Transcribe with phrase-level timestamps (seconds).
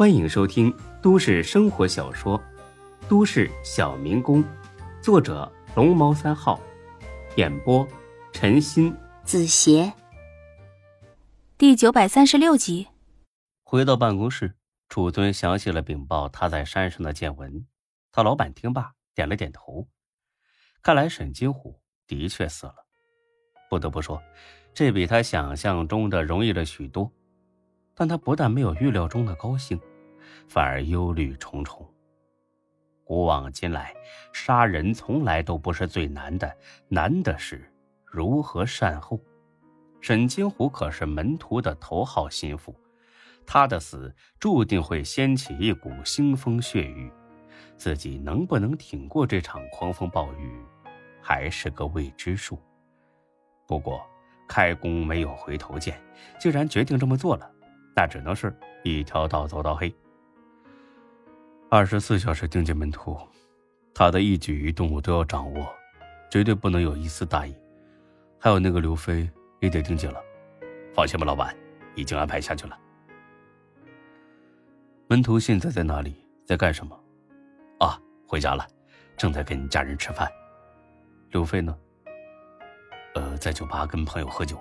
[0.00, 2.38] 欢迎收听都市生活小说
[3.06, 4.42] 《都市小民工》，
[5.02, 6.58] 作者龙猫三号，
[7.36, 7.86] 演播
[8.32, 9.92] 陈鑫、子邪，
[11.58, 12.88] 第九百三十六集。
[13.62, 14.54] 回到办公室，
[14.88, 17.66] 楚尊详细了禀报他在山上的见闻。
[18.10, 19.86] 他老板听罢，点了点头。
[20.80, 22.74] 看来沈金虎的确死了。
[23.68, 24.18] 不得不说，
[24.72, 27.12] 这比他想象中的容易了许多。
[28.00, 29.78] 但他不但没有预料中的高兴。
[30.48, 31.86] 反而忧虑重重。
[33.04, 33.94] 古往今来，
[34.32, 36.50] 杀人从来都不是最难的，
[36.88, 37.70] 难的是
[38.06, 39.20] 如何善后。
[40.00, 42.74] 沈金虎可是门徒的头号心腹，
[43.46, 47.12] 他的死注定会掀起一股腥风血雨，
[47.76, 50.58] 自己能不能挺过这场狂风暴雨，
[51.20, 52.58] 还是个未知数。
[53.66, 54.00] 不过，
[54.48, 56.00] 开弓没有回头箭，
[56.38, 57.50] 既然决定这么做了，
[58.00, 58.50] 那只能是
[58.82, 59.94] 一条道走到黑。
[61.68, 63.14] 二十四小时盯紧门徒，
[63.94, 65.70] 他的一举一动我都要掌握，
[66.30, 67.54] 绝对不能有一丝大意。
[68.38, 69.28] 还有那个刘飞
[69.60, 70.18] 也得盯紧了。
[70.94, 71.54] 放心吧，老板，
[71.94, 72.78] 已经安排下去了。
[75.06, 76.16] 门徒现在在哪里？
[76.46, 76.98] 在干什么？
[77.80, 78.66] 啊，回家了，
[79.14, 80.26] 正在跟家人吃饭。
[81.32, 81.76] 刘飞呢？
[83.14, 84.58] 呃，在酒吧跟朋友喝酒。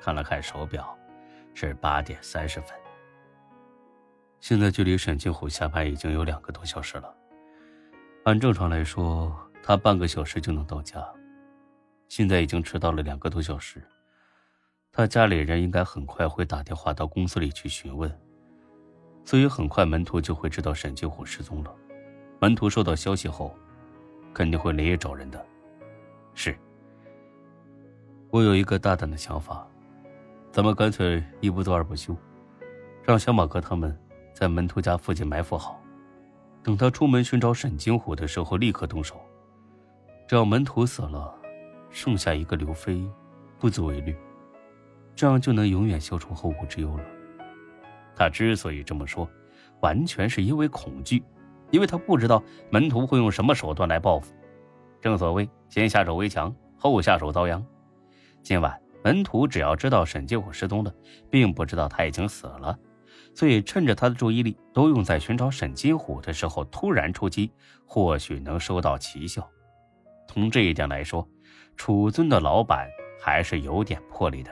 [0.00, 0.97] 看了看手表，
[1.60, 2.70] 是八点三十分。
[4.38, 7.12] 现在距离沈金虎下班已经有两个多小时了。
[8.22, 11.04] 按正常来说，他半个小时就能到家，
[12.08, 13.82] 现在已经迟到了两个多小时。
[14.92, 18.08] 他家里人应该很快会打电话到公司里去询问，
[19.24, 21.74] 所以很快门徒就会知道沈金虎失踪了。
[22.38, 23.52] 门徒收到消息后，
[24.32, 25.44] 肯定会连夜找人的。
[26.34, 26.56] 是。
[28.30, 29.66] 我有一个大胆的想法，
[30.50, 32.16] 咱们干脆一不做二不休，
[33.02, 33.96] 让小马哥他们。
[34.34, 35.82] 在门徒家附近埋伏好，
[36.62, 39.20] 等他出门寻找沈金虎的时候，立刻动手。
[40.28, 41.34] 只要门徒死了，
[41.90, 43.04] 剩下一个刘飞，
[43.58, 44.16] 不足为虑，
[45.16, 47.04] 这样就能永远消除后顾之忧了。
[48.14, 49.28] 他之所以这么说，
[49.80, 51.20] 完全是因为恐惧，
[51.72, 52.40] 因为他不知道
[52.70, 54.32] 门徒会用什么手段来报复。
[55.00, 57.60] 正所谓先下手为强，后下手遭殃。
[58.40, 60.92] 今晚门徒只要知道沈金虎失踪了，
[61.30, 62.78] 并不知道他已经死了。
[63.34, 67.52] 所以，趁着他的注意力都用在寻找沈金虎的时候，突然出击，
[67.86, 69.48] 或许能收到奇效。
[70.26, 71.26] 从这一点来说，
[71.76, 72.88] 楚尊的老板
[73.20, 74.50] 还是有点魄力的，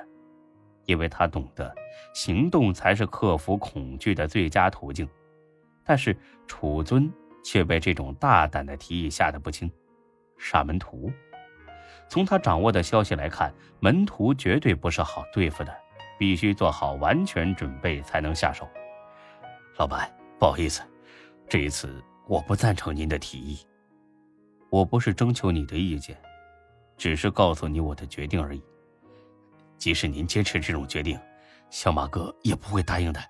[0.84, 1.75] 因为他懂得
[2.15, 5.09] 行动才是克服恐惧的最佳途径。
[5.84, 7.13] 但是，楚尊
[7.45, 9.71] 却被这种大胆的提议吓得不轻。
[10.39, 11.11] 杀门徒，
[12.09, 15.75] 从他掌握的消息来看，门徒绝对不是好对付的。
[16.19, 18.67] 必须做好完全准备才能下手。
[19.77, 20.81] 老板，不好意思，
[21.47, 23.59] 这一次我不赞成您的提议。
[24.71, 26.16] 我不是征求你的意见，
[26.97, 28.65] 只是告诉你我的决定而已。
[29.77, 31.21] 即使您坚持这种决定，
[31.69, 33.21] 小马哥也不会答应的。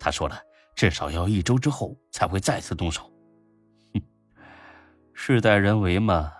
[0.00, 0.40] 他说了，
[0.74, 3.12] 至少要一周之后才会再次动手。
[3.92, 4.00] 哼，
[5.12, 6.32] 事在人为嘛。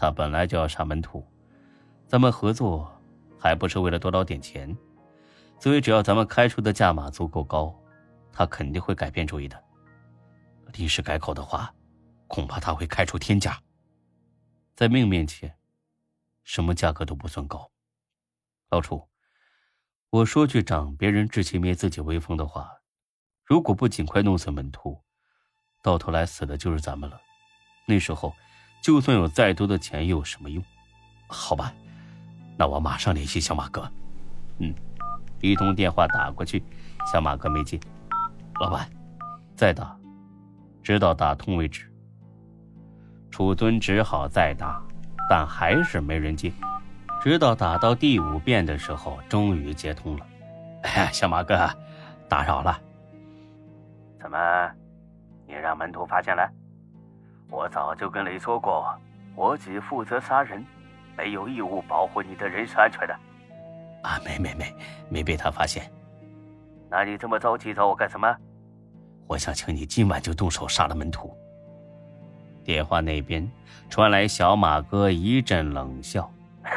[0.00, 1.22] 他本来就要杀门徒，
[2.08, 2.90] 咱们合作
[3.38, 4.74] 还不是为了多捞点钱？
[5.58, 7.78] 所以，只要咱们开出的价码足够高，
[8.32, 9.62] 他肯定会改变主意的。
[10.72, 11.70] 临时改口的话，
[12.28, 13.60] 恐怕他会开出天价。
[14.74, 15.54] 在命面前，
[16.44, 17.70] 什么价格都不算高。
[18.70, 19.06] 老楚，
[20.08, 22.72] 我说句长别人志气、灭自己威风的话：
[23.44, 24.98] 如果不尽快弄死门徒，
[25.82, 27.20] 到头来死的就是咱们了。
[27.86, 28.34] 那时候，
[28.80, 30.62] 就算有再多的钱，又有什么用？
[31.26, 31.72] 好吧，
[32.56, 33.90] 那我马上联系小马哥。
[34.58, 34.74] 嗯。
[35.42, 36.62] 一通电话打过去，
[37.10, 37.80] 小马哥没接。
[38.60, 38.86] 老板，
[39.56, 39.96] 再打，
[40.82, 41.90] 直到打通为止。
[43.30, 44.82] 楚尊只好再打，
[45.30, 46.52] 但还是没人接。
[47.22, 50.26] 直到打到第五遍的时候，终于接通了。
[51.10, 51.56] 小马哥，
[52.28, 52.78] 打扰了。
[54.20, 54.70] 怎么，
[55.46, 56.46] 你让门徒发现了？
[57.50, 58.94] 我早就跟雷说过，
[59.34, 60.64] 我只负责杀人，
[61.16, 63.14] 没有义务保护你的人身安全的。
[64.02, 64.74] 啊，没没没，
[65.10, 65.90] 没被他发现。
[66.88, 68.34] 那你这么着急找我干什么？
[69.26, 71.36] 我想请你今晚就动手杀了门徒。
[72.64, 73.48] 电话那边
[73.88, 76.30] 传来小马哥一阵冷笑：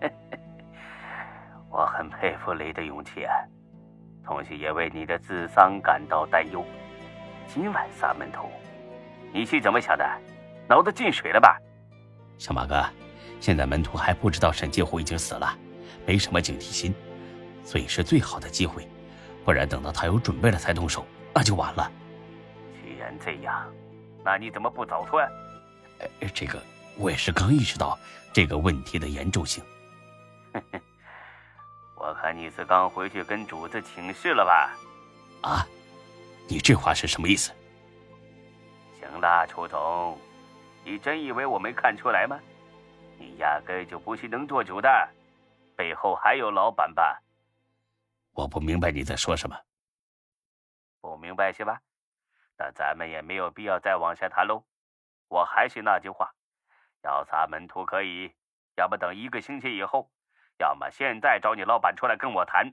[1.70, 3.34] “我很佩服雷的勇气啊，
[4.24, 6.64] 同时也为你的智商感到担忧。
[7.46, 8.48] 今晚杀门徒，
[9.32, 10.04] 你是怎么想的？
[10.68, 11.58] 脑子进水了吧？”
[12.38, 12.84] 小马哥。
[13.40, 15.56] 现在门徒还不知道沈金虎已经死了，
[16.04, 16.94] 没什么警惕心，
[17.64, 18.86] 所以是最好的机会。
[19.42, 21.04] 不不然等到他有准备了才动手，
[21.34, 21.90] 那就晚了。
[22.80, 23.68] 既然这样，
[24.24, 25.18] 那你怎么不早说？
[25.98, 26.62] 呃，这个
[26.96, 27.98] 我也是刚意识到
[28.32, 29.60] 这个问题的严重性。
[31.98, 34.70] 我看你是刚回去跟主子请示了吧？
[35.40, 35.66] 啊，
[36.46, 37.50] 你这话是什么意思？
[39.10, 40.16] 行了，楚总，
[40.84, 42.38] 你真以为我没看出来吗？
[43.18, 45.08] 你压根就不是能做主的，
[45.76, 47.20] 背后还有老板吧？
[48.32, 49.58] 我不明白你在说什么。
[51.00, 51.80] 不明白是吧？
[52.56, 54.64] 那咱们也没有必要再往下谈喽。
[55.28, 56.32] 我还是那句话，
[57.02, 58.32] 要杀门徒可以，
[58.76, 60.08] 要么等一个星期以后，
[60.58, 62.72] 要么现在找你老板出来跟我谈，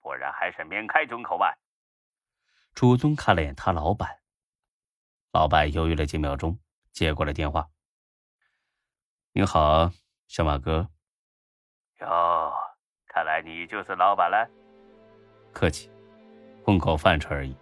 [0.00, 1.58] 不然还是免开这种口吧。
[2.74, 4.20] 楚宗看了眼他老板，
[5.34, 6.56] 老板犹豫了几秒钟，
[6.92, 7.66] 接过了电话。
[9.32, 9.90] 你好，
[10.28, 10.88] 小马哥。
[11.98, 12.52] 哟，
[13.08, 14.48] 看来你就是老板了。
[15.52, 15.90] 客气，
[16.64, 17.52] 混口饭吃而已。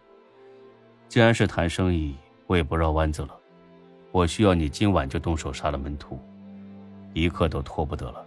[1.08, 2.14] 既然是谈生意，
[2.46, 3.34] 我也不绕弯子了。
[4.10, 6.20] 我需要你今晚就动手杀了门徒，
[7.14, 8.26] 一刻都拖不得了。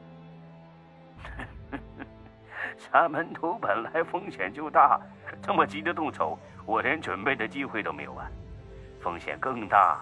[2.79, 4.99] 杀门徒本来风险就大，
[5.39, 8.27] 这么急着动手，我连准备的机会都没有啊！
[9.05, 9.99] 风险更大，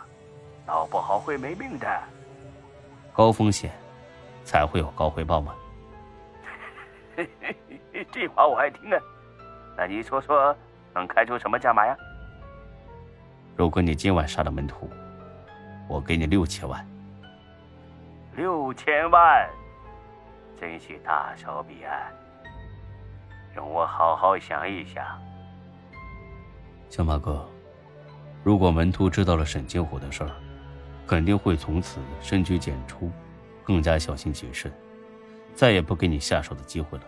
[0.65, 1.85] 闹不好会没命的。
[3.11, 3.69] 高风险，
[4.45, 5.53] 才会有高回报吗？
[8.09, 8.97] 这话我爱听啊！
[9.75, 10.55] 那你说说，
[10.93, 11.93] 能开出什么价码呀？
[13.57, 14.89] 如果你今晚杀了门徒。
[15.89, 16.87] 我给你六千万，
[18.37, 19.49] 六千万，
[20.57, 21.91] 真是大手笔啊！
[23.53, 25.05] 容我好好想一想。
[26.89, 27.45] 小马哥，
[28.43, 30.31] 如果门徒知道了沈金虎的事儿，
[31.07, 33.09] 肯定会从此深居简出，
[33.63, 34.71] 更加小心谨慎，
[35.55, 37.03] 再也不给你下手的机会了。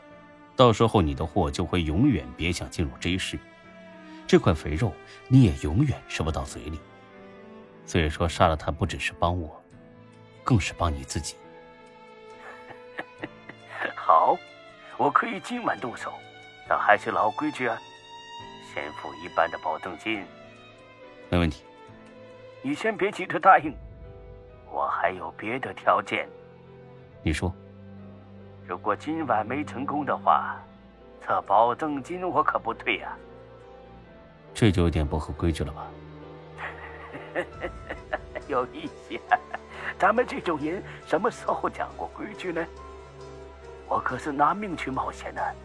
[0.56, 3.38] 到时候你的货就会永远别想进入 J 市，
[4.26, 4.94] 这块肥肉
[5.28, 6.80] 你也永远吃不到嘴里。
[7.86, 9.62] 所以说，杀了他不只是帮我，
[10.44, 11.36] 更是帮你自己。
[13.94, 14.38] 好，
[14.98, 16.14] 我可以今晚动手，
[16.68, 17.78] 但还是老规矩啊，
[18.74, 20.24] 先付一半的保证金。
[21.30, 21.64] 没问题。
[22.62, 23.76] 你先别急着答应，
[24.72, 26.28] 我还有别的条件。
[27.22, 27.54] 你说，
[28.68, 30.58] 如果今晚没成功的话，
[31.26, 33.16] 这保证金我可不退呀。
[34.54, 35.88] 这就有点不合规矩了吧？
[38.48, 39.20] 有意思，
[39.98, 42.66] 咱们这种人什么时候讲过规矩呢？
[43.88, 45.56] 我可是拿命去冒险的，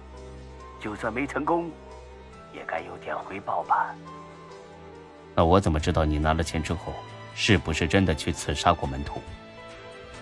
[0.78, 1.70] 就算没成功，
[2.52, 3.94] 也该有点回报吧。
[5.40, 6.92] 那我怎么知道你拿了钱之后，
[7.34, 9.22] 是不是真的去刺杀过门徒？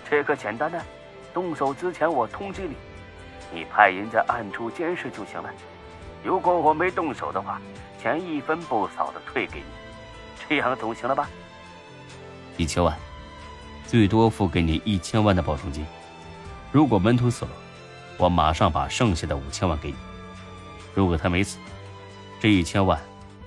[0.09, 0.81] 这个简单的，
[1.33, 2.75] 动手之前我通知你，
[3.53, 5.49] 你派人在暗处监视就行了。
[6.23, 7.59] 如果我没动手的话，
[8.01, 9.65] 钱一分不少的退给你。
[10.47, 11.29] 这样总行了吧？
[12.55, 12.97] 一千万，
[13.85, 15.85] 最多付给你一千万的保证金。
[16.71, 17.51] 如果门徒死了，
[18.15, 19.97] 我马上把剩下的五千万给你。
[20.95, 21.57] 如果他没死，
[22.39, 22.97] 这一千万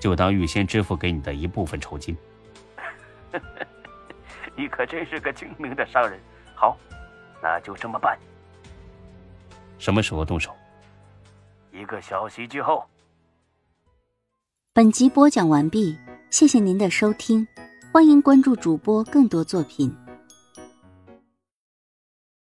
[0.03, 2.13] 就当预先支付给你的一部分酬金。
[4.53, 6.19] 你可真是个精明的商人。
[6.53, 6.77] 好，
[7.41, 8.19] 那就这么办。
[9.79, 10.53] 什么时候动手？
[11.71, 12.83] 一个小时之后。
[14.73, 15.97] 本集播讲完毕。
[16.29, 17.47] 谢谢您的收听，
[17.93, 19.95] 欢迎关注主播更多作品。